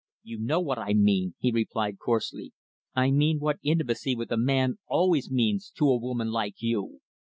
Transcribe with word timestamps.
"You 0.23 0.39
know 0.39 0.59
what 0.59 0.79
I 0.79 0.93
mean," 0.95 1.35
he 1.37 1.51
replied 1.51 1.99
coarsely. 1.99 2.53
"I 2.95 3.11
mean 3.11 3.37
what 3.37 3.59
intimacy 3.61 4.15
with 4.15 4.31
a 4.31 4.35
man 4.35 4.79
always 4.87 5.29
means 5.29 5.69
to 5.77 5.87
a 5.89 5.99
woman 5.99 6.31
like 6.31 6.55
you." 6.57 7.01